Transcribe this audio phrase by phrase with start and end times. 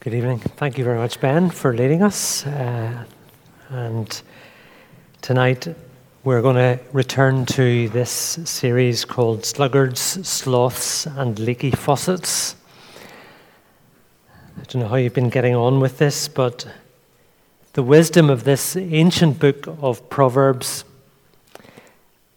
[0.00, 0.38] Good evening.
[0.38, 2.46] Thank you very much, Ben, for leading us.
[2.46, 3.04] Uh,
[3.68, 4.22] and
[5.20, 5.68] tonight
[6.24, 12.56] we're going to return to this series called Sluggards, Sloths, and Leaky Faucets.
[14.58, 16.66] I don't know how you've been getting on with this, but
[17.74, 20.84] the wisdom of this ancient book of Proverbs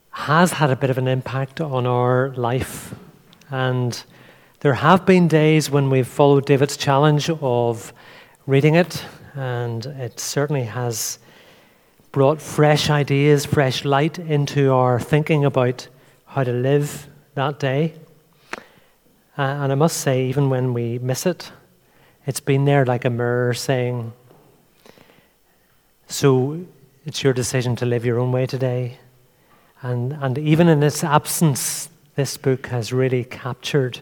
[0.10, 2.94] has had a bit of an impact on our life.
[3.50, 4.04] And
[4.64, 7.92] there have been days when we've followed David's challenge of
[8.48, 11.20] reading it, and it certainly has
[12.14, 15.90] brought fresh ideas, fresh light into our thinking about
[16.26, 17.94] how to live that day.
[19.38, 21.52] Uh, and I must say, even when we miss it,
[22.26, 24.14] it's been there like a mirror saying,
[26.08, 26.66] So
[27.06, 28.98] it's your decision to live your own way today.
[29.82, 34.00] And, and even in its absence, this book has really captured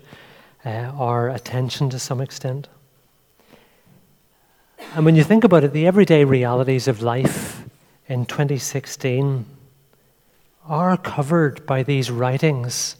[0.65, 2.67] uh, our attention to some extent.
[4.95, 7.63] And when you think about it, the everyday realities of life
[8.07, 9.45] in 2016
[10.65, 12.97] are covered by these writings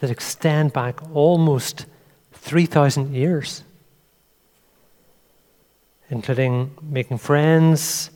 [0.00, 1.86] that extend back almost
[2.32, 3.62] 3,000 years,
[6.10, 8.10] including making friends,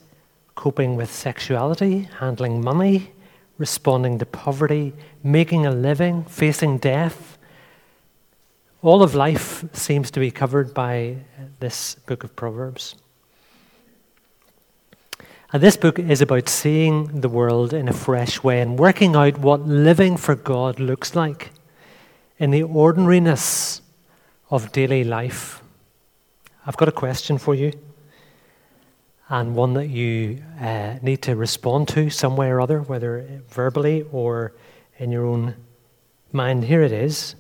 [0.55, 3.13] coping with sexuality, handling money,
[3.57, 7.36] responding to poverty, making a living, facing death
[8.87, 11.17] all of life seems to be covered by
[11.59, 12.95] this book of Proverbs.
[15.53, 19.39] And this book is about seeing the world in a fresh way and working out
[19.39, 21.51] what living for God looks like
[22.39, 23.83] in the ordinariness
[24.51, 25.61] of daily life.
[26.65, 27.73] I've got a question for you,
[29.29, 34.05] and one that you uh, need to respond to some way or other, whether verbally
[34.13, 34.53] or
[34.99, 35.57] in your own
[36.31, 36.67] mind.
[36.67, 37.35] Here it is.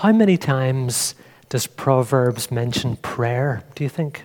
[0.00, 1.14] How many times
[1.48, 4.24] does Proverbs mention prayer, do you think?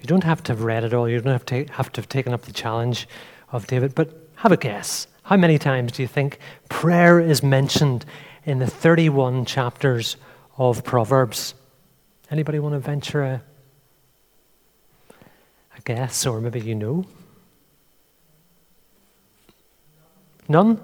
[0.00, 2.10] You don't have to have read it all, you don't have to have, to have
[2.10, 3.08] taken up the challenge
[3.52, 5.06] of David, but have a guess.
[5.22, 6.38] How many times do you think
[6.68, 8.04] prayer is mentioned
[8.44, 10.18] in the 31 chapters
[10.58, 11.54] of Proverbs?
[12.30, 13.42] Anybody want to venture a,
[15.74, 17.06] a guess, or maybe you know?
[20.48, 20.78] None?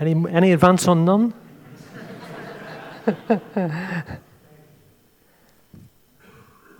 [0.00, 1.34] Any, any advance on none?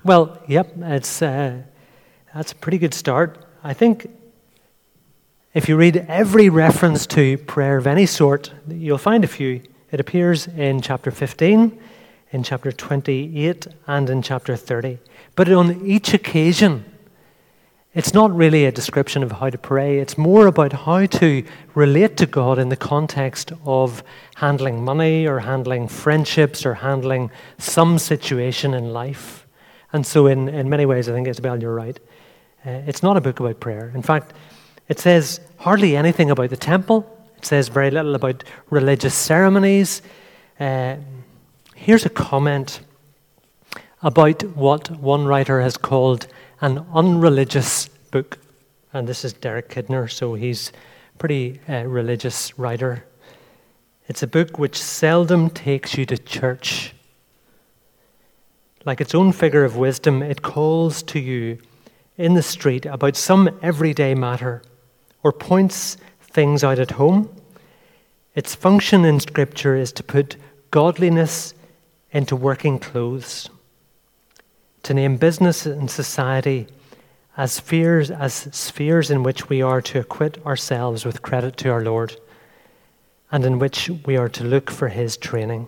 [0.05, 1.63] well, yep, it's, uh,
[2.35, 3.45] that's a pretty good start.
[3.63, 4.11] I think
[5.53, 9.61] if you read every reference to prayer of any sort, you'll find a few.
[9.91, 11.79] It appears in chapter 15,
[12.33, 14.99] in chapter 28, and in chapter 30.
[15.37, 16.85] But on each occasion,
[17.95, 21.45] it's not really a description of how to pray, it's more about how to
[21.75, 24.03] relate to God in the context of
[24.35, 29.47] handling money or handling friendships or handling some situation in life.
[29.93, 31.99] And so, in, in many ways, I think, Isabel, you're right.
[32.67, 33.93] Uh, it's not a book about prayer.
[33.95, 34.33] In fact,
[34.89, 37.07] it says hardly anything about the temple,
[37.37, 40.03] it says very little about religious ceremonies.
[40.59, 40.97] Uh,
[41.77, 42.81] here's a comment
[44.03, 46.27] about what one writer has called
[46.65, 48.39] an unreligious book.
[48.95, 50.73] And this is Derek Kidner, so he's
[51.15, 53.05] a pretty uh, religious writer.
[54.09, 56.95] It's a book which seldom takes you to church.
[58.87, 61.59] Like its own figure of wisdom, it calls to you
[62.17, 64.63] in the street about some everyday matter
[65.23, 67.29] or points things out at home.
[68.35, 70.37] Its function in Scripture is to put
[70.71, 71.53] godliness
[72.11, 73.51] into working clothes
[74.85, 76.69] to name business and society
[77.37, 81.83] as spheres, as spheres in which we are to acquit ourselves with credit to our
[81.83, 82.17] Lord
[83.33, 85.67] and in which we are to look for His training.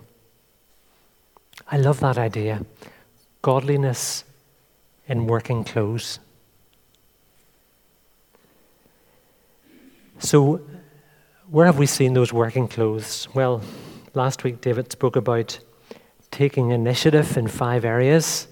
[1.69, 2.63] I love that idea.
[3.41, 4.23] Godliness
[5.07, 6.19] in working clothes.
[10.19, 10.61] So,
[11.49, 13.27] where have we seen those working clothes?
[13.33, 13.61] Well,
[14.13, 15.59] last week David spoke about
[16.29, 18.47] taking initiative in five areas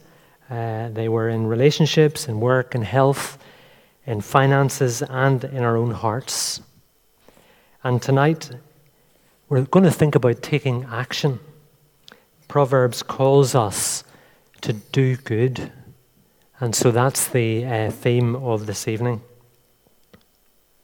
[0.50, 3.38] uh, they were in relationships, in work, in health,
[4.06, 6.62] in finances, and in our own hearts.
[7.84, 8.52] And tonight,
[9.50, 11.40] we're going to think about taking action.
[12.48, 14.04] Proverbs calls us
[14.62, 15.72] to do good.
[16.60, 19.22] And so that's the uh, theme of this evening.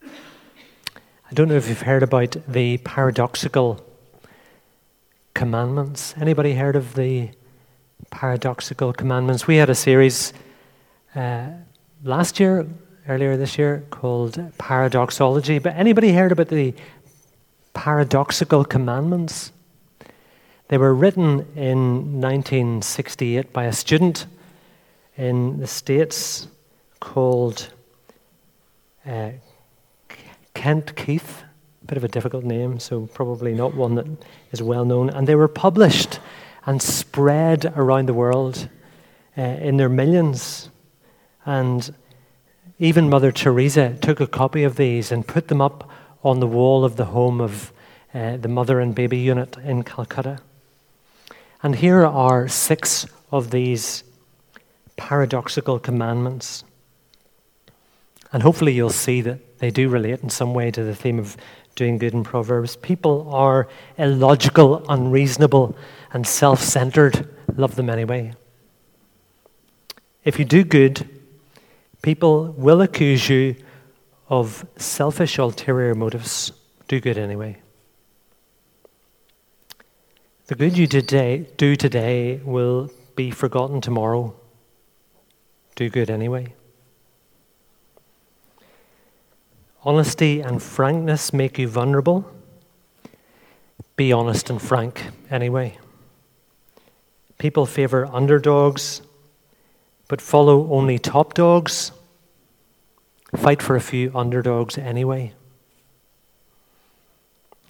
[0.03, 3.79] I don't know if you've heard about the paradoxical
[5.33, 6.13] commandments.
[6.19, 7.29] Anybody heard of the
[8.09, 9.47] paradoxical commandments.
[9.47, 10.33] We had a series
[11.15, 11.47] uh,
[12.03, 12.67] last year,
[13.07, 15.59] earlier this year, called Paradoxology.
[15.59, 16.73] But anybody heard about the
[17.73, 19.51] paradoxical commandments?
[20.67, 24.25] They were written in 1968 by a student
[25.17, 26.47] in the States
[26.99, 27.69] called
[29.05, 29.31] uh,
[30.53, 31.43] Kent Keith.
[31.83, 34.05] A bit of a difficult name, so probably not one that
[34.51, 35.09] is well known.
[35.09, 36.19] And they were published
[36.65, 38.69] and spread around the world
[39.37, 40.69] uh, in their millions.
[41.45, 41.93] And
[42.79, 45.89] even Mother Teresa took a copy of these and put them up
[46.23, 47.71] on the wall of the home of
[48.13, 50.39] uh, the mother and baby unit in Calcutta.
[51.63, 54.03] And here are six of these
[54.97, 56.63] paradoxical commandments.
[58.33, 61.37] And hopefully, you'll see that they do relate in some way to the theme of
[61.81, 62.75] doing good in Proverbs.
[62.75, 63.67] People are
[63.97, 65.75] illogical, unreasonable,
[66.13, 67.27] and self centered.
[67.55, 68.33] Love them anyway.
[70.23, 71.09] If you do good,
[72.03, 73.55] people will accuse you
[74.29, 76.51] of selfish, ulterior motives.
[76.87, 77.57] Do good anyway.
[80.45, 84.35] The good you today, do today will be forgotten tomorrow.
[85.75, 86.53] Do good anyway.
[89.83, 92.29] Honesty and frankness make you vulnerable.
[93.95, 95.77] Be honest and frank anyway.
[97.39, 99.01] People favor underdogs,
[100.07, 101.91] but follow only top dogs.
[103.35, 105.33] Fight for a few underdogs anyway.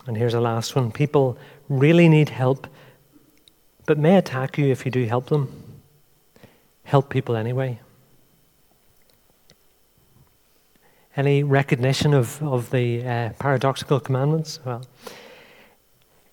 [0.06, 1.38] And here's a last one people
[1.69, 2.68] really need help,
[3.86, 5.81] but may attack you if you do help them.
[6.84, 7.80] Help people anyway.
[11.18, 14.60] Any recognition of, of the uh, paradoxical commandments?
[14.66, 14.86] Well,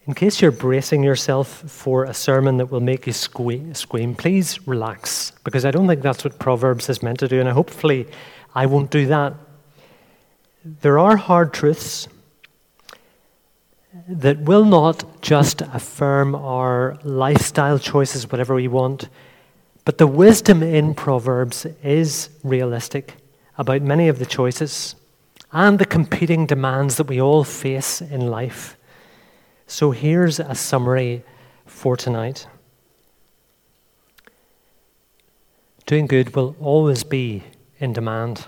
[0.07, 4.67] in case you're bracing yourself for a sermon that will make you sque- scream, please
[4.69, 8.07] relax, because I don't think that's what Proverbs is meant to do, and hopefully
[8.55, 9.35] I won't do that.
[10.65, 12.07] There are hard truths
[14.09, 19.09] that will not just affirm our lifestyle choices, whatever we want,
[19.85, 23.17] but the wisdom in Proverbs is realistic
[23.58, 24.94] about many of the choices
[25.52, 28.76] and the competing demands that we all face in life.
[29.66, 31.25] So here's a summary
[31.66, 32.46] for tonight.
[35.87, 37.43] Doing good will always be
[37.78, 38.46] in demand.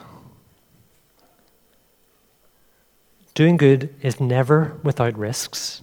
[3.34, 5.82] Doing good is never without risks.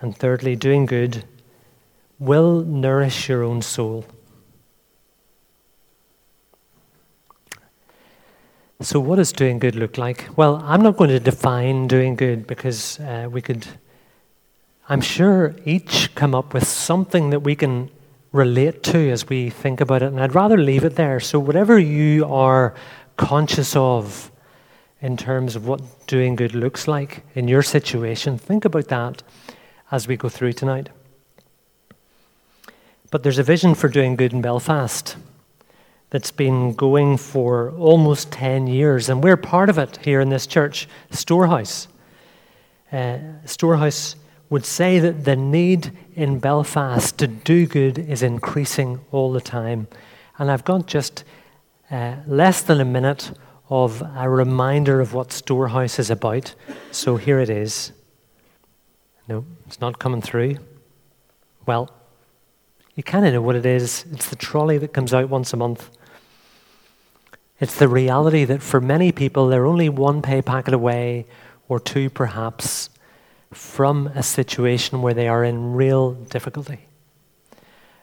[0.00, 1.24] And thirdly, doing good
[2.18, 4.04] will nourish your own soul.
[8.80, 10.28] So, what does doing good look like?
[10.36, 13.66] Well, I'm not going to define doing good because uh, we could,
[14.88, 17.88] I'm sure, each come up with something that we can
[18.32, 20.06] relate to as we think about it.
[20.06, 21.20] And I'd rather leave it there.
[21.20, 22.74] So, whatever you are
[23.16, 24.32] conscious of
[25.00, 29.22] in terms of what doing good looks like in your situation, think about that
[29.92, 30.88] as we go through tonight.
[33.12, 35.16] But there's a vision for doing good in Belfast
[36.14, 40.46] that's been going for almost 10 years, and we're part of it here in this
[40.46, 41.88] church, Storehouse.
[42.92, 44.14] Uh, Storehouse
[44.48, 49.88] would say that the need in Belfast to do good is increasing all the time.
[50.38, 51.24] And I've got just
[51.90, 53.32] uh, less than a minute
[53.68, 56.54] of a reminder of what Storehouse is about.
[56.92, 57.90] So here it is.
[59.26, 60.58] No, it's not coming through.
[61.66, 61.90] Well,
[62.94, 64.04] you kind of know what it is.
[64.12, 65.90] It's the trolley that comes out once a month.
[67.64, 71.24] It's the reality that for many people, they're only one pay packet away,
[71.66, 72.90] or two perhaps,
[73.52, 76.88] from a situation where they are in real difficulty.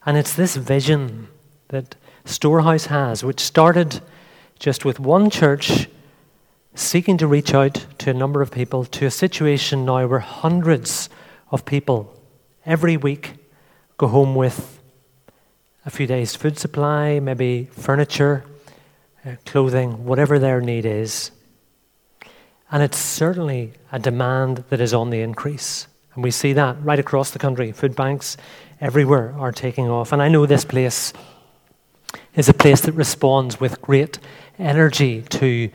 [0.04, 1.28] And it's this vision
[1.68, 4.02] that Storehouse has, which started
[4.58, 5.88] just with one church
[6.74, 11.08] seeking to reach out to a number of people, to a situation now where hundreds
[11.52, 12.20] of people
[12.66, 13.34] every week
[13.98, 14.80] go home with
[15.86, 18.44] a few days' food supply, maybe furniture,
[19.26, 21.32] uh, clothing, whatever their need is.
[22.72, 25.88] And it's certainly a demand that is on the increase.
[26.14, 27.72] And we see that right across the country.
[27.72, 28.38] Food banks
[28.80, 30.12] everywhere are taking off.
[30.12, 31.14] And I know this place
[32.36, 34.20] is a place that responds with great
[34.58, 35.70] energy to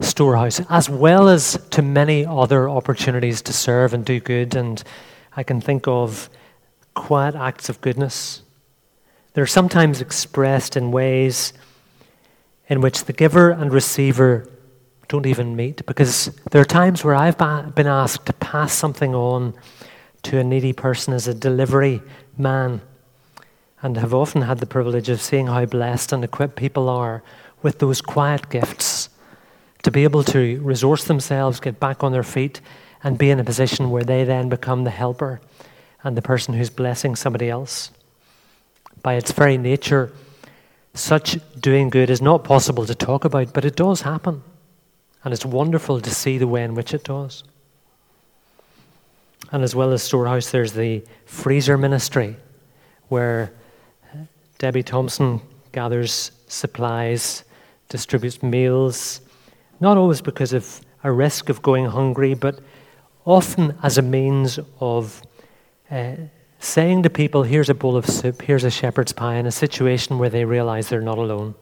[0.00, 4.54] Storehouse, as well as to many other opportunities to serve and do good.
[4.54, 4.82] And
[5.36, 6.28] I can think of
[6.94, 8.42] quiet acts of goodness.
[9.32, 11.52] They're sometimes expressed in ways
[12.68, 14.48] in which the giver and receiver
[15.08, 15.84] don't even meet.
[15.86, 17.38] Because there are times where I've
[17.74, 19.54] been asked to pass something on
[20.22, 22.00] to a needy person as a delivery
[22.38, 22.80] man,
[23.82, 27.22] and have often had the privilege of seeing how blessed and equipped people are
[27.62, 29.10] with those quiet gifts
[29.82, 32.62] to be able to resource themselves, get back on their feet,
[33.02, 35.38] and be in a position where they then become the helper
[36.02, 37.90] and the person who's blessing somebody else.
[39.02, 40.10] By its very nature,
[40.94, 44.42] such doing good is not possible to talk about, but it does happen.
[45.24, 47.44] And it's wonderful to see the way in which it does.
[49.50, 52.36] And as well as Storehouse, there's the freezer ministry,
[53.08, 53.52] where
[54.58, 55.40] Debbie Thompson
[55.72, 57.44] gathers supplies,
[57.88, 59.20] distributes meals,
[59.80, 62.60] not always because of a risk of going hungry, but
[63.24, 65.22] often as a means of
[65.90, 66.14] uh,
[66.64, 70.18] saying to people, here's a bowl of soup, here's a shepherd's pie, in a situation
[70.18, 71.54] where they realize they're not alone.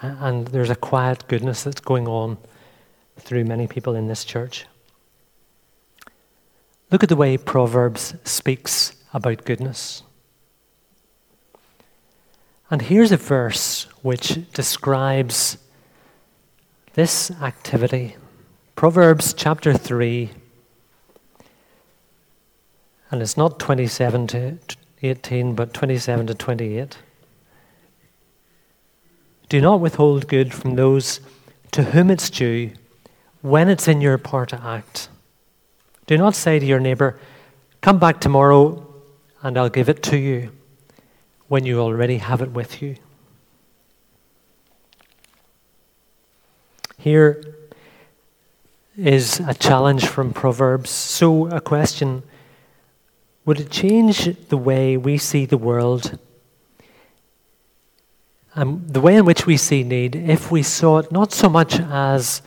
[0.00, 2.38] And there's a quiet goodness that's going on
[3.18, 4.66] through many people in this church.
[6.90, 10.02] Look at the way Proverbs speaks about goodness.
[12.70, 15.58] And here's a verse which describes
[16.94, 18.16] this activity.
[18.76, 20.30] Proverbs chapter 3,
[23.14, 24.58] and it's not 27 to
[25.00, 26.98] 18, but 27 to 28.
[29.48, 31.20] Do not withhold good from those
[31.70, 32.72] to whom it's due
[33.40, 35.08] when it's in your power to act.
[36.08, 37.16] Do not say to your neighbor,
[37.82, 38.84] Come back tomorrow
[39.44, 40.50] and I'll give it to you
[41.46, 42.96] when you already have it with you.
[46.98, 47.44] Here
[48.96, 50.90] is a challenge from Proverbs.
[50.90, 52.24] So, a question
[53.46, 56.18] Would it change the way we see the world?
[58.54, 61.78] And the way in which we see need if we saw it not so much
[61.78, 62.40] as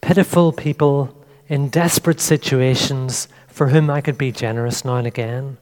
[0.00, 1.16] pitiful people
[1.48, 5.58] in desperate situations for whom I could be generous now and again,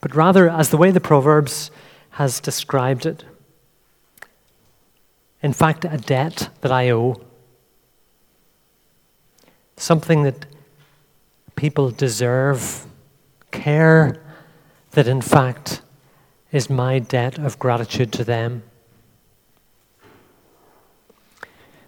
[0.00, 1.70] but rather as the way the Proverbs
[2.10, 3.24] has described it.
[5.42, 7.20] In fact, a debt that I owe
[9.76, 10.46] something that
[11.54, 12.86] people deserve,
[13.56, 14.22] care
[14.92, 15.82] that in fact
[16.52, 18.62] is my debt of gratitude to them.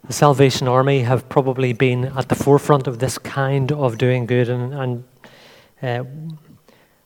[0.06, 4.48] The Salvation Army have probably been at the forefront of this kind of doing good,
[4.48, 5.04] and, and
[5.82, 6.04] uh,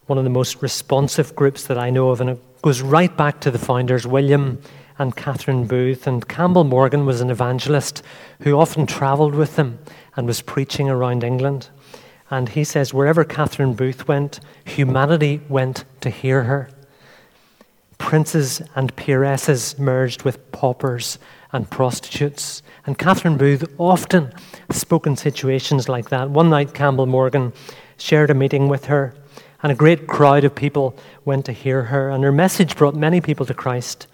[0.06, 3.40] one of the most responsive groups that I know of, and it goes right back
[3.40, 4.60] to the founders, William
[4.98, 6.06] and Catherine Booth.
[6.06, 8.02] And Campbell Morgan was an evangelist
[8.42, 9.80] who often traveled with them
[10.14, 11.70] and was preaching around England.
[12.32, 16.70] And he says, wherever Catherine Booth went, humanity went to hear her.
[17.98, 21.18] Princes and peeresses merged with paupers
[21.52, 22.62] and prostitutes.
[22.86, 24.32] And Catherine Booth often
[24.70, 26.30] spoke in situations like that.
[26.30, 27.52] One night, Campbell Morgan
[27.98, 29.12] shared a meeting with her,
[29.62, 30.96] and a great crowd of people
[31.26, 32.08] went to hear her.
[32.08, 34.06] And her message brought many people to Christ.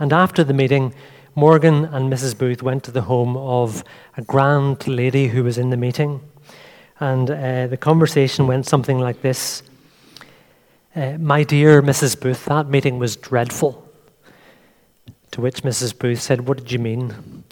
[0.00, 0.94] And after the meeting,
[1.36, 2.36] Morgan and Mrs.
[2.36, 3.84] Booth went to the home of
[4.16, 6.20] a grand lady who was in the meeting.
[7.00, 9.62] And uh, the conversation went something like this
[10.96, 12.18] uh, My dear Mrs.
[12.20, 13.88] Booth, that meeting was dreadful.
[15.32, 15.96] To which Mrs.
[15.96, 17.44] Booth said, What did you mean?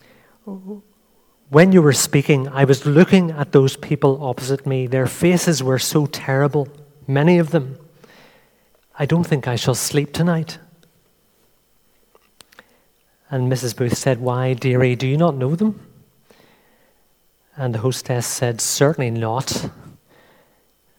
[1.48, 4.86] When you were speaking, I was looking at those people opposite me.
[4.86, 6.66] Their faces were so terrible,
[7.06, 7.78] many of them.
[8.98, 10.58] I don't think I shall sleep tonight.
[13.30, 13.76] And Mrs.
[13.76, 15.80] Booth said, Why, dearie, do you not know them?
[17.56, 19.70] And the hostess said, Certainly not.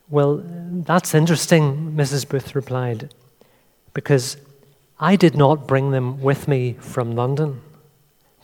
[0.10, 2.28] Well, that's interesting, Mrs.
[2.28, 3.14] Booth replied,
[3.94, 4.38] because
[5.00, 7.62] I did not bring them with me from London.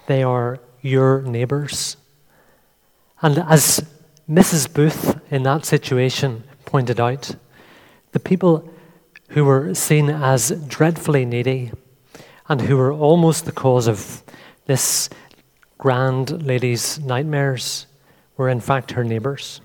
[0.07, 1.95] They are your neighbours.
[3.21, 3.85] And as
[4.29, 4.71] Mrs.
[4.71, 7.35] Booth in that situation pointed out,
[8.11, 8.69] the people
[9.29, 11.71] who were seen as dreadfully needy
[12.49, 14.21] and who were almost the cause of
[14.65, 15.09] this
[15.77, 17.87] grand lady's nightmares
[18.37, 19.61] were in fact her neighbours.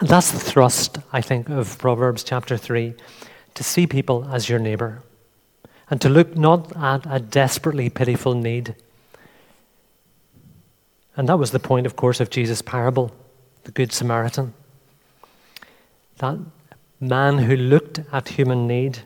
[0.00, 2.94] And that's the thrust, I think, of Proverbs chapter 3
[3.54, 5.02] to see people as your neighbour
[5.90, 8.74] and to look not at a desperately pitiful need.
[11.16, 13.12] And that was the point, of course, of Jesus' parable,
[13.64, 14.54] the Good Samaritan.
[16.18, 16.38] That
[16.98, 19.00] man who looked at human need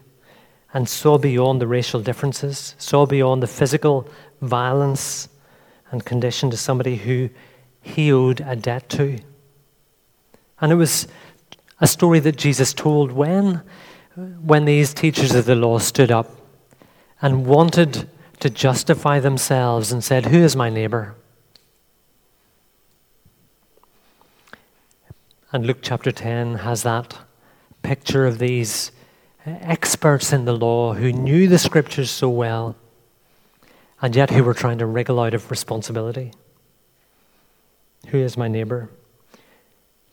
[0.73, 4.09] and saw beyond the racial differences, saw beyond the physical
[4.43, 5.29] violence
[5.91, 7.31] and condition to somebody who
[7.87, 9.19] he owed a debt to.
[10.61, 11.07] And it was
[11.81, 13.63] a story that Jesus told when,
[14.15, 16.31] when these teachers of the law stood up
[17.23, 18.09] and wanted
[18.41, 21.15] to justify themselves and said, Who is my neighbor?
[25.53, 27.17] And Luke chapter 10 has that
[27.83, 28.91] picture of these
[29.47, 32.75] experts in the law who knew the scriptures so well
[34.03, 36.33] and yet who were trying to wriggle out of responsibility.
[38.07, 38.91] Who is my neighbor?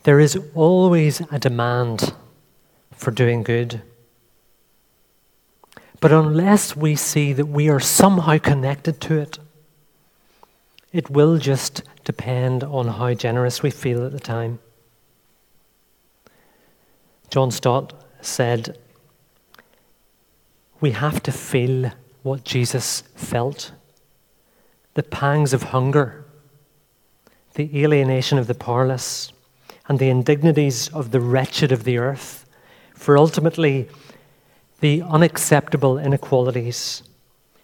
[0.04, 2.14] There is always a demand
[2.92, 3.82] for doing good.
[6.00, 9.40] But unless we see that we are somehow connected to it,
[10.92, 14.60] it will just depend on how generous we feel at the time.
[17.30, 18.78] John Stott said,
[20.82, 23.72] We have to feel what Jesus felt
[24.94, 26.23] the pangs of hunger,
[27.56, 29.32] the alienation of the powerless,
[29.88, 32.46] and the indignities of the wretched of the earth,
[32.94, 33.90] for ultimately,
[34.80, 37.04] the unacceptable inequalities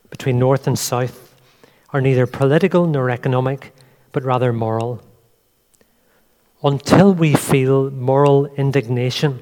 [0.10, 1.36] between North and South
[1.92, 3.74] are neither political nor economic,
[4.12, 5.02] but rather moral.
[6.64, 9.40] Until we feel moral indignation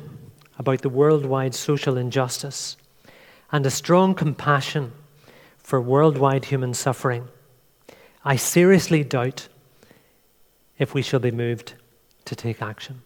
[0.57, 2.77] about the worldwide social injustice
[3.51, 4.91] and a strong compassion
[5.57, 7.27] for worldwide human suffering,
[8.23, 9.47] I seriously doubt
[10.77, 11.73] if we shall be moved
[12.25, 13.01] to take action.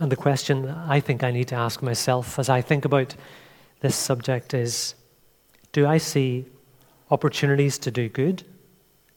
[0.00, 3.14] And the question I think I need to ask myself as I think about
[3.80, 4.94] this subject is
[5.72, 6.46] do I see
[7.10, 8.44] opportunities to do good?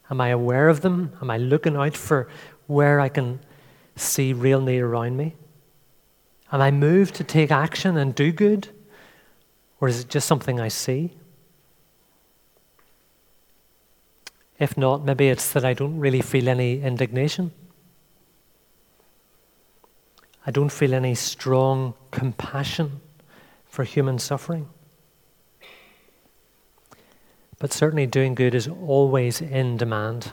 [0.09, 1.13] Am I aware of them?
[1.21, 2.27] Am I looking out for
[2.67, 3.39] where I can
[3.95, 5.35] see real need around me?
[6.51, 8.69] Am I moved to take action and do good?
[9.79, 11.13] Or is it just something I see?
[14.61, 17.51] If not, maybe it's that I don't really feel any indignation.
[20.45, 23.01] I don't feel any strong compassion
[23.65, 24.69] for human suffering.
[27.57, 30.31] But certainly, doing good is always in demand.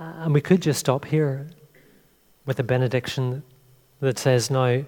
[0.00, 1.46] And we could just stop here
[2.44, 3.44] with a benediction
[4.00, 4.82] that says, now,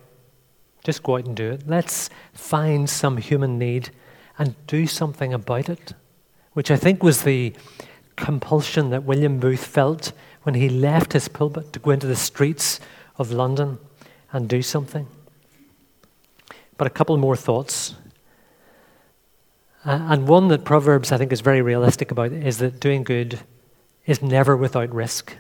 [0.82, 1.68] just go out and do it.
[1.68, 3.90] Let's find some human need
[4.38, 5.94] and do something about it,
[6.52, 7.54] which I think was the
[8.16, 12.80] compulsion that William Booth felt when he left his pulpit to go into the streets
[13.16, 13.78] of London
[14.32, 15.06] and do something.
[16.77, 17.94] But a couple more thoughts.
[19.85, 23.40] Uh, and one that Proverbs, I think, is very realistic about is that doing good
[24.07, 25.37] is never without risk.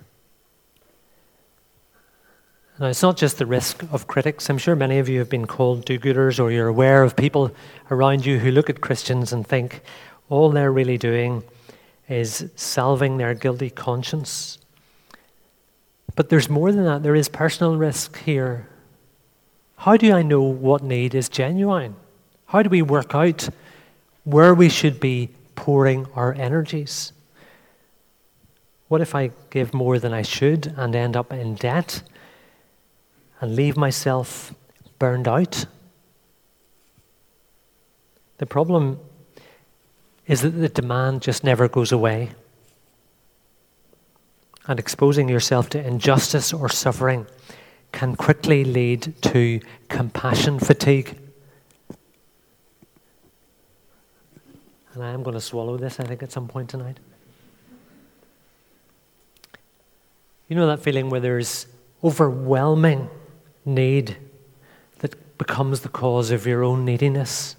[2.78, 4.48] Now, it's not just the risk of critics.
[4.48, 7.52] I'm sure many of you have been called do gooders, or you're aware of people
[7.90, 9.82] around you who look at Christians and think
[10.32, 11.42] all they're really doing
[12.08, 14.58] is salving their guilty conscience
[16.14, 17.02] but there's more than that.
[17.02, 18.68] There is personal risk here.
[19.76, 21.96] How do I know what need is genuine?
[22.46, 23.48] How do we work out
[24.24, 27.12] where we should be pouring our energies?
[28.88, 32.02] What if I give more than I should and end up in debt
[33.40, 34.54] and leave myself
[34.98, 35.64] burned out?
[38.36, 39.00] The problem
[40.32, 42.30] is that the demand just never goes away
[44.66, 47.26] and exposing yourself to injustice or suffering
[47.92, 51.18] can quickly lead to compassion fatigue.
[54.94, 56.96] And I am going to swallow this, I think, at some point tonight.
[60.48, 61.66] You know that feeling where there's
[62.02, 63.10] overwhelming
[63.66, 64.16] need
[65.00, 67.56] that becomes the cause of your own neediness?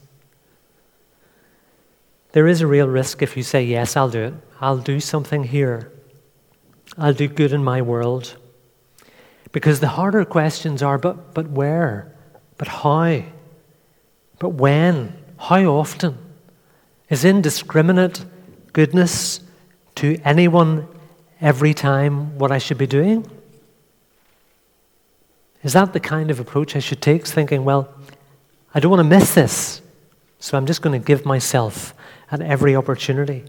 [2.33, 4.33] There is a real risk if you say, Yes, I'll do it.
[4.59, 5.91] I'll do something here.
[6.97, 8.35] I'll do good in my world.
[9.51, 12.11] Because the harder questions are but, but where?
[12.57, 13.23] But how?
[14.39, 15.13] But when?
[15.37, 16.17] How often?
[17.09, 18.25] Is indiscriminate
[18.73, 19.39] goodness
[19.95, 20.87] to anyone
[21.39, 23.29] every time what I should be doing?
[25.61, 27.27] Is that the kind of approach I should take?
[27.27, 27.93] Thinking, well,
[28.73, 29.82] I don't want to miss this,
[30.43, 31.95] so I'm just going to give myself
[32.29, 33.45] at every opportunity.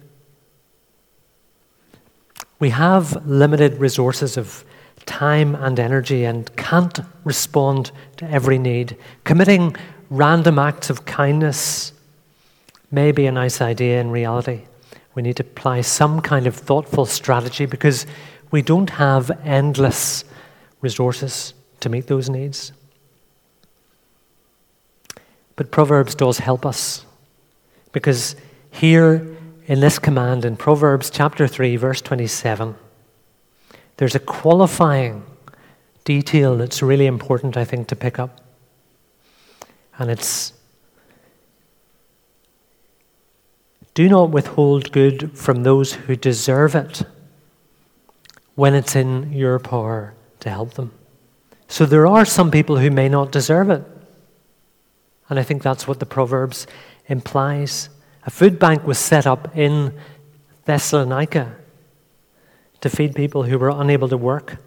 [2.60, 4.64] We have limited resources of
[5.04, 8.96] time and energy and can't respond to every need.
[9.24, 9.74] Committing
[10.08, 11.92] random acts of kindness
[12.92, 14.60] may be a nice idea in reality.
[15.16, 18.06] We need to apply some kind of thoughtful strategy because
[18.52, 20.24] we don't have endless
[20.80, 22.70] resources to meet those needs.
[25.56, 27.04] But Proverbs does help us
[27.92, 28.36] because
[28.70, 29.36] here
[29.66, 32.74] in this command in Proverbs chapter 3, verse 27,
[33.96, 35.24] there's a qualifying
[36.04, 38.40] detail that's really important, I think, to pick up.
[39.98, 40.52] And it's
[43.94, 47.04] do not withhold good from those who deserve it
[48.56, 50.92] when it's in your power to help them.
[51.68, 53.84] So there are some people who may not deserve it.
[55.34, 56.64] And I think that's what the Proverbs
[57.08, 57.88] implies.
[58.24, 59.92] A food bank was set up in
[60.64, 61.56] Thessalonica
[62.80, 64.58] to feed people who were unable to work.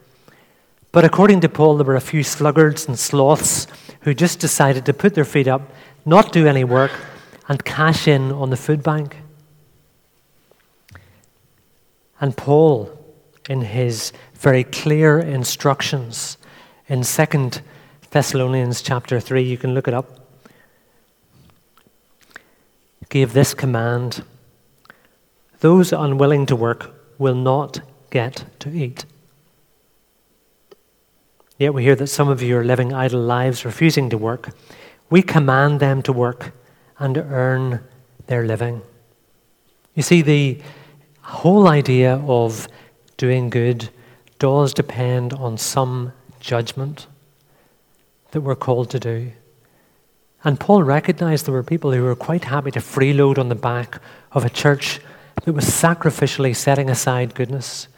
[0.91, 3.67] But according to Paul, there were a few sluggards and sloths
[4.01, 5.61] who just decided to put their feet up,
[6.05, 6.91] not do any work,
[7.47, 9.15] and cash in on the food bank.
[12.19, 12.91] And Paul,
[13.47, 16.37] in his very clear instructions
[16.89, 17.51] in 2
[18.11, 20.26] Thessalonians chapter 3, you can look it up,
[23.09, 24.23] gave this command
[25.59, 27.79] Those unwilling to work will not
[28.11, 29.05] get to eat.
[31.57, 34.51] Yet we hear that some of you are living idle lives, refusing to work.
[35.09, 36.53] We command them to work
[36.99, 37.79] and earn
[38.27, 38.81] their living.
[39.95, 40.61] You see, the
[41.21, 42.67] whole idea of
[43.17, 43.89] doing good
[44.37, 47.07] does depend on some judgment
[48.31, 49.31] that we're called to do.
[50.47, 53.99] And Paul recognized there were people who were quite happy to freeload on the back
[54.31, 55.01] of a church
[55.43, 57.89] that was sacrificially setting aside goodness.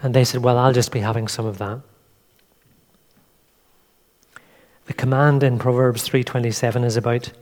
[0.00, 1.80] And they said, Well, I'll just be having some of that.
[4.84, 7.32] The command in Proverbs 3:27 is about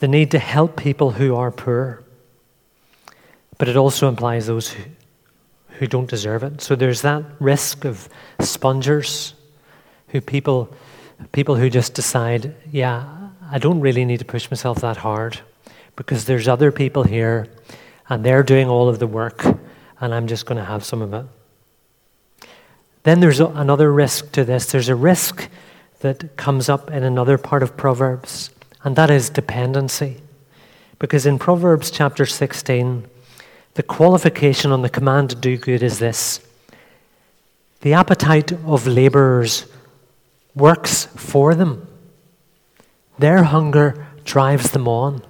[0.00, 2.02] the need to help people who are poor.
[3.56, 4.82] But it also implies those who,
[5.78, 6.60] who don't deserve it.
[6.60, 8.06] So there's that risk of
[8.40, 9.32] spongers,
[10.08, 10.68] who people
[11.32, 13.06] people who just decide, yeah,
[13.50, 15.40] I don't really need to push myself that hard
[15.96, 17.48] because there's other people here
[18.08, 19.44] and they're doing all of the work
[20.00, 21.26] and I'm just going to have some of it.
[23.04, 24.66] Then there's another risk to this.
[24.66, 25.48] There's a risk
[26.00, 28.50] that comes up in another part of Proverbs,
[28.82, 30.22] and that is dependency.
[30.98, 33.06] Because in Proverbs chapter 16,
[33.74, 36.40] the qualification on the command to do good is this
[37.80, 39.66] the appetite of laborers
[40.54, 41.86] works for them,
[43.18, 45.22] their hunger drives them on.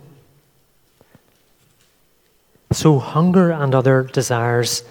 [2.72, 4.82] So, hunger and other desires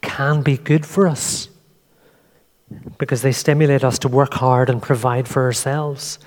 [0.00, 1.48] can be good for us
[2.98, 6.18] because they stimulate us to work hard and provide for ourselves.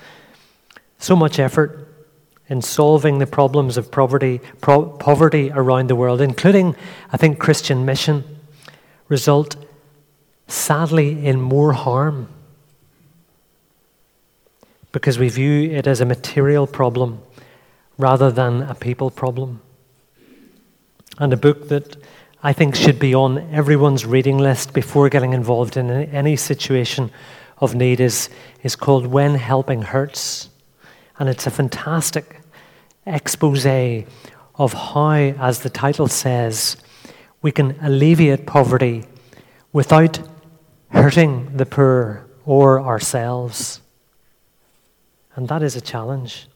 [0.98, 1.88] So much effort
[2.48, 6.76] in solving the problems of poverty, pro- poverty around the world, including,
[7.12, 8.24] I think, Christian mission,
[9.08, 9.56] result
[10.48, 12.28] sadly in more harm
[14.92, 17.20] because we view it as a material problem
[17.98, 19.60] rather than a people problem.
[21.18, 21.96] And a book that
[22.42, 27.10] I think should be on everyone's reading list before getting involved in any situation
[27.58, 28.30] of need is,
[28.62, 30.48] is called When Helping Hurts.
[31.18, 32.40] And it's a fantastic
[33.06, 33.66] expose
[34.54, 36.78] of how, as the title says,
[37.42, 39.04] we can alleviate poverty
[39.72, 40.20] without
[40.88, 43.80] hurting the poor or ourselves.
[45.40, 46.48] And that is a challenge.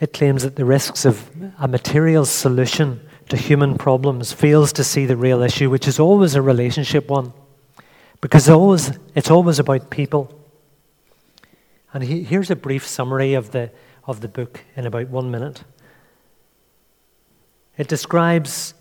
[0.00, 5.04] It claims that the risks of a material solution to human problems fails to see
[5.04, 7.34] the real issue, which is always a relationship one,
[8.22, 10.34] because always, it's always about people.
[11.92, 13.70] And he, here's a brief summary of the,
[14.06, 15.62] of the book in about one minute.
[17.76, 18.72] It describes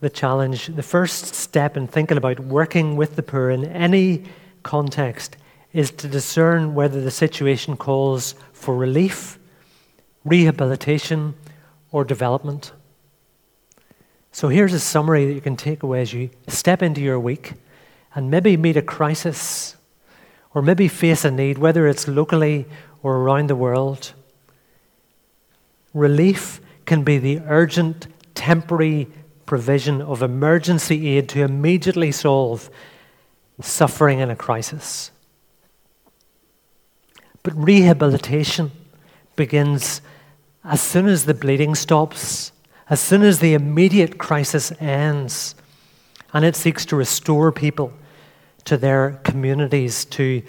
[0.00, 4.24] the challenge, the first step in thinking about working with the poor in any
[4.62, 5.36] context
[5.72, 9.38] is to discern whether the situation calls for relief,
[10.24, 11.34] rehabilitation,
[11.92, 12.72] or development.
[14.32, 17.54] So here's a summary that you can take away as you step into your week
[18.14, 19.76] and maybe meet a crisis
[20.54, 22.66] or maybe face a need, whether it's locally
[23.02, 24.12] or around the world.
[25.94, 29.08] Relief can be the urgent, temporary
[29.46, 32.68] provision of emergency aid to immediately solve
[33.60, 35.10] suffering in a crisis.
[37.46, 38.72] But rehabilitation
[39.36, 40.00] begins
[40.64, 42.50] as soon as the bleeding stops
[42.90, 45.54] as soon as the immediate crisis ends
[46.32, 47.92] and it seeks to restore people
[48.64, 50.42] to their communities, to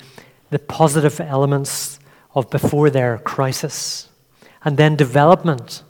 [0.49, 1.99] the positive elements
[2.33, 4.09] of before their crisis.
[4.65, 5.83] And then development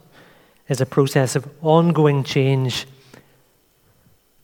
[0.68, 2.86] is a process of ongoing change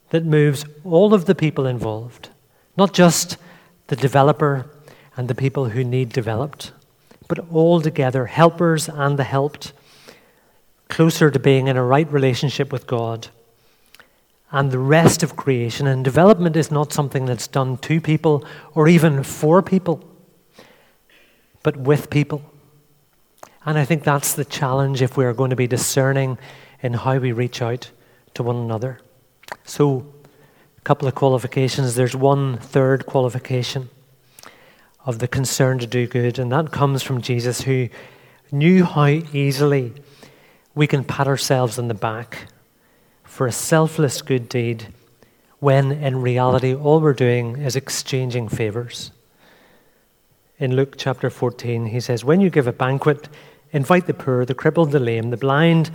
[0.09, 2.29] that moves all of the people involved,
[2.75, 3.37] not just
[3.85, 4.67] the developer
[5.15, 6.71] and the people who need developed,
[7.27, 9.73] but all together, helpers and the helped
[10.89, 13.27] closer to being in a right relationship with God
[14.51, 15.87] and the rest of creation.
[15.87, 20.03] And development is not something that's done to people or even for people,
[21.63, 22.41] but with people.
[23.65, 26.37] And I think that's the challenge if we are going to be discerning
[26.81, 27.89] in how we reach out
[28.35, 28.99] to one another.
[29.63, 30.05] So,
[30.77, 31.95] a couple of qualifications.
[31.95, 33.89] There's one third qualification
[35.05, 37.89] of the concern to do good, and that comes from Jesus, who
[38.51, 39.93] knew how easily
[40.73, 42.47] we can pat ourselves on the back
[43.23, 44.87] for a selfless good deed
[45.59, 49.11] when in reality all we're doing is exchanging favors.
[50.57, 53.27] In Luke chapter 14, he says, When you give a banquet,
[53.71, 55.91] invite the poor, the crippled, the lame, the blind,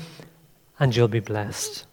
[0.79, 1.87] and you'll be blessed.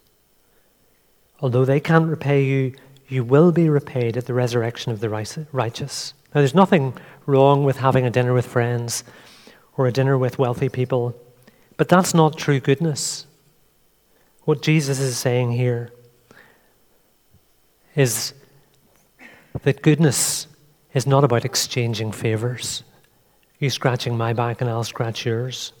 [1.40, 2.74] Although they can't repay you,
[3.06, 6.12] you will be repaid at the resurrection of the righteous.
[6.34, 6.94] Now, there's nothing
[7.26, 9.04] wrong with having a dinner with friends
[9.76, 11.14] or a dinner with wealthy people,
[11.76, 13.26] but that's not true goodness.
[14.44, 15.90] What Jesus is saying here
[17.94, 18.34] is
[19.62, 20.46] that goodness
[20.94, 22.82] is not about exchanging favors.
[23.58, 25.72] You scratching my back and I'll scratch yours.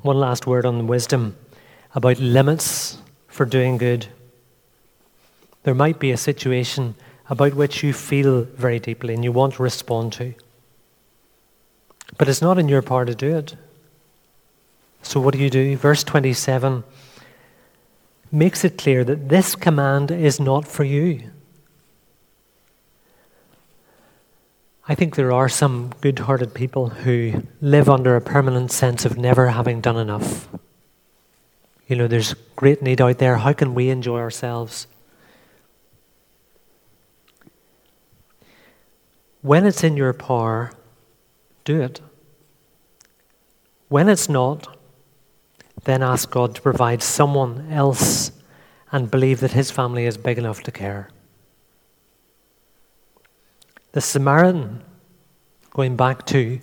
[0.00, 1.36] One last word on wisdom
[1.94, 4.06] about limits for doing good.
[5.64, 6.94] There might be a situation
[7.28, 10.34] about which you feel very deeply and you want to respond to.
[12.16, 13.54] But it's not in your power to do it.
[15.02, 15.76] So, what do you do?
[15.76, 16.84] Verse 27
[18.30, 21.30] makes it clear that this command is not for you.
[24.90, 29.18] I think there are some good hearted people who live under a permanent sense of
[29.18, 30.48] never having done enough.
[31.86, 33.36] You know, there's great need out there.
[33.36, 34.86] How can we enjoy ourselves?
[39.42, 40.72] When it's in your power,
[41.64, 42.00] do it.
[43.88, 44.76] When it's not,
[45.84, 48.32] then ask God to provide someone else
[48.90, 51.10] and believe that his family is big enough to care.
[53.92, 54.82] The Samaritan,
[55.70, 56.60] going back to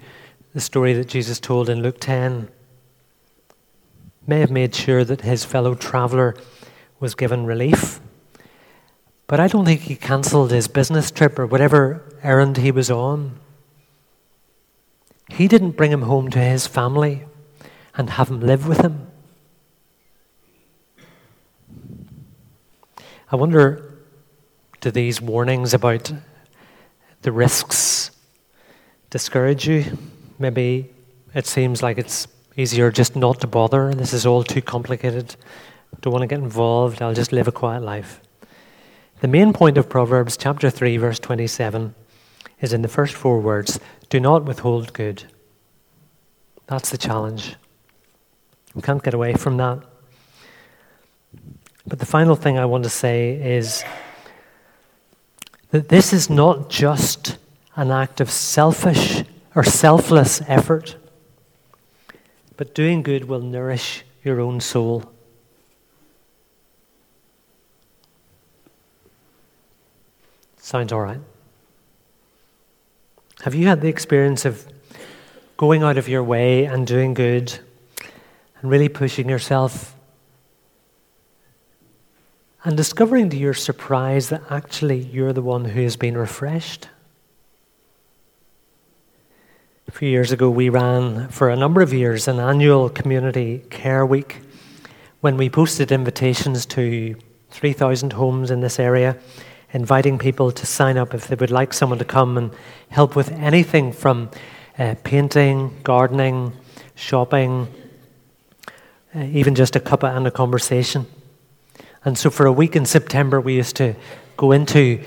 [0.53, 2.49] the story that Jesus told in Luke 10,
[4.27, 6.35] may have made sure that his fellow traveller
[6.99, 7.99] was given relief.
[9.27, 13.39] But I don't think he cancelled his business trip or whatever errand he was on.
[15.29, 17.23] He didn't bring him home to his family
[17.95, 19.07] and have him live with him.
[23.31, 23.93] I wonder
[24.81, 26.11] do these warnings about
[27.23, 28.11] the risks
[29.09, 29.97] discourage you?
[30.37, 30.93] Maybe
[31.33, 33.93] it seems like it's easier just not to bother.
[33.95, 35.35] This is all too complicated.
[36.01, 37.01] Don't want to get involved.
[37.01, 38.21] I'll just live a quiet life.
[39.21, 41.95] The main point of Proverbs chapter 3, verse 27
[42.61, 45.23] is in the first four words do not withhold good.
[46.67, 47.55] That's the challenge.
[48.73, 49.83] We can't get away from that.
[51.87, 53.83] But the final thing I want to say is
[55.71, 57.37] that this is not just
[57.75, 60.95] an act of selfish or selfless effort,
[62.57, 65.11] but doing good will nourish your own soul.
[70.57, 71.19] Sounds all right.
[73.41, 74.65] Have you had the experience of
[75.57, 77.59] going out of your way and doing good
[78.61, 79.95] and really pushing yourself
[82.65, 86.89] and discovering to your surprise that actually you're the one who has been refreshed.
[89.87, 94.03] A few years ago, we ran for a number of years an annual community care
[94.03, 94.41] week
[95.21, 97.15] when we posted invitations to
[97.51, 99.15] 3,000 homes in this area,
[99.71, 102.51] inviting people to sign up if they would like someone to come and
[102.89, 104.29] help with anything from
[104.77, 106.53] uh, painting, gardening,
[106.95, 107.67] shopping,
[109.15, 111.05] uh, even just a cuppa and a conversation.
[112.03, 113.95] And so for a week in September, we used to
[114.37, 115.03] go into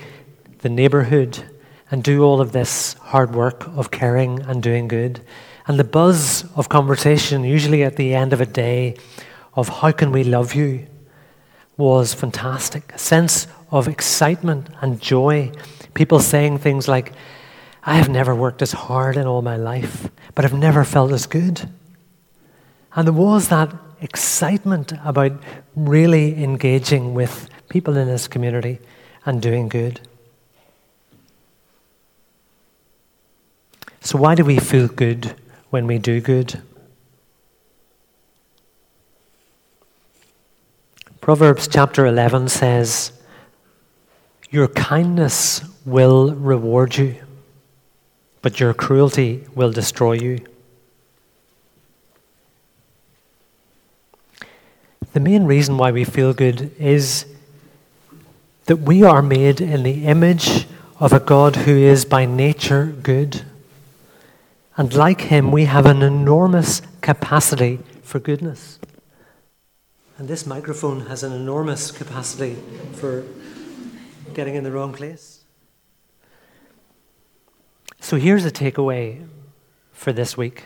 [0.59, 1.43] the neighborhood
[1.91, 5.21] and do all of this hard work of caring and doing good.
[5.67, 8.97] And the buzz of conversation, usually at the end of a day,
[9.53, 10.87] of how can we love you,
[11.79, 12.91] was fantastic.
[12.93, 15.51] A sense of excitement and joy.
[15.93, 17.13] People saying things like,
[17.83, 21.25] I have never worked as hard in all my life, but I've never felt as
[21.25, 21.69] good.
[22.93, 25.31] And there was that excitement about
[25.75, 28.79] really engaging with people in this community
[29.25, 30.01] and doing good.
[34.01, 35.33] So, why do we feel good
[35.69, 36.61] when we do good?
[41.29, 43.11] Proverbs chapter 11 says,
[44.49, 47.17] Your kindness will reward you,
[48.41, 50.43] but your cruelty will destroy you.
[55.13, 57.27] The main reason why we feel good is
[58.65, 60.65] that we are made in the image
[60.99, 63.43] of a God who is by nature good.
[64.77, 68.79] And like him, we have an enormous capacity for goodness.
[70.19, 72.57] And this microphone has an enormous capacity
[72.95, 73.23] for
[74.33, 75.45] getting in the wrong place.
[78.01, 79.25] So here's a takeaway
[79.93, 80.65] for this week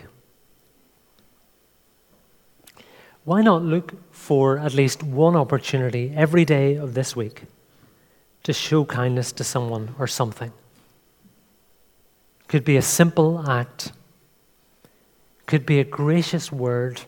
[3.22, 7.44] why not look for at least one opportunity every day of this week
[8.42, 10.52] to show kindness to someone or something?
[12.48, 13.92] Could be a simple act,
[15.46, 17.02] could be a gracious word,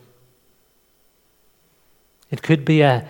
[2.29, 3.07] it could be a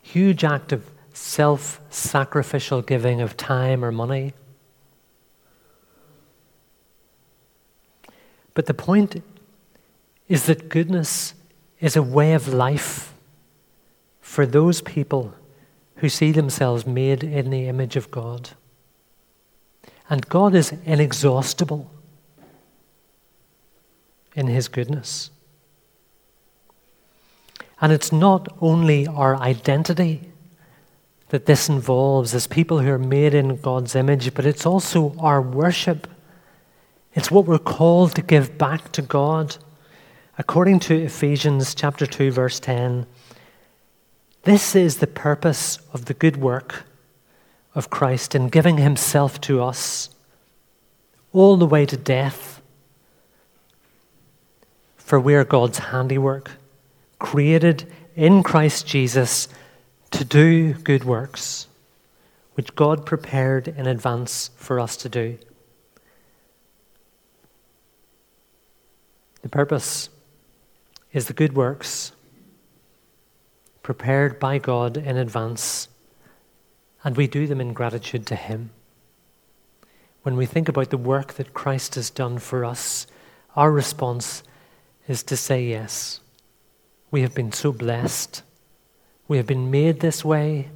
[0.00, 4.32] huge act of self sacrificial giving of time or money.
[8.54, 9.22] But the point
[10.28, 11.34] is that goodness
[11.80, 13.12] is a way of life
[14.20, 15.34] for those people
[15.96, 18.50] who see themselves made in the image of God.
[20.08, 21.90] And God is inexhaustible
[24.34, 25.31] in His goodness.
[27.82, 30.32] And it's not only our identity
[31.30, 35.42] that this involves as people who are made in God's image, but it's also our
[35.42, 36.06] worship.
[37.14, 39.56] It's what we're called to give back to God.
[40.38, 43.06] According to Ephesians chapter 2 verse 10,
[44.44, 46.84] this is the purpose of the good work
[47.74, 50.10] of Christ in giving himself to us
[51.32, 52.60] all the way to death.
[54.96, 56.52] For we are God's handiwork,
[57.22, 59.48] created in Christ Jesus
[60.10, 61.68] to do good works,
[62.54, 65.38] which God prepared in advance for us to do.
[69.42, 70.10] The purpose
[71.12, 72.12] is the good works
[73.82, 75.88] prepared by God in advance,
[77.04, 78.70] and we do them in gratitude to Him.
[80.22, 83.06] When we think about the work that Christ has done for us,
[83.54, 84.42] our response
[85.06, 86.21] is to say yes.
[87.12, 88.42] We have been so blessed.
[89.28, 90.70] We have been made this way.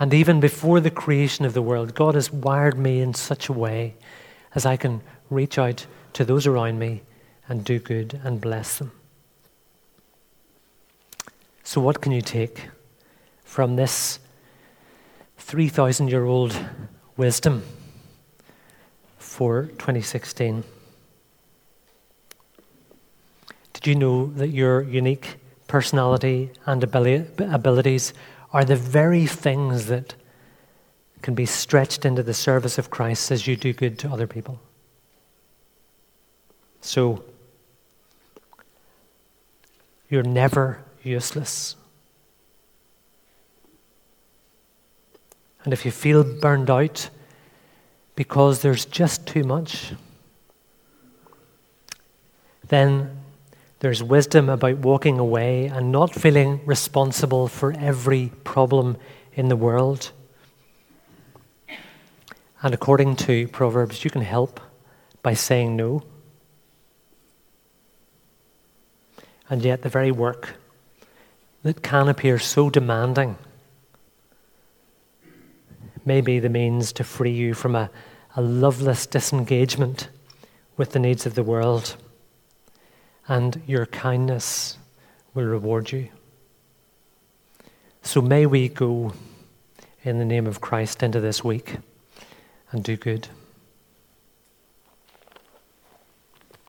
[0.00, 3.52] And even before the creation of the world, God has wired me in such a
[3.52, 3.94] way
[4.54, 7.02] as I can reach out to those around me
[7.46, 8.90] and do good and bless them.
[11.62, 12.68] So, what can you take
[13.44, 14.18] from this
[15.38, 16.58] 3,000 year old
[17.18, 17.62] wisdom
[19.18, 20.64] for 2016?
[23.74, 25.36] Did you know that your unique
[25.68, 28.14] personality and abilities
[28.52, 30.14] are the very things that
[31.22, 34.60] can be stretched into the service of Christ as you do good to other people?
[36.80, 37.24] So,
[40.08, 41.74] you're never useless.
[45.64, 47.10] And if you feel burned out
[48.14, 49.94] because there's just too much,
[52.68, 53.25] then
[53.86, 58.96] there's wisdom about walking away and not feeling responsible for every problem
[59.34, 60.10] in the world.
[62.62, 64.58] And according to Proverbs, you can help
[65.22, 66.02] by saying no.
[69.48, 70.56] And yet, the very work
[71.62, 73.38] that can appear so demanding
[76.04, 77.88] may be the means to free you from a,
[78.34, 80.08] a loveless disengagement
[80.76, 81.96] with the needs of the world.
[83.28, 84.78] And your kindness
[85.34, 86.08] will reward you.
[88.02, 89.14] So may we go
[90.04, 91.78] in the name of Christ into this week
[92.70, 93.28] and do good.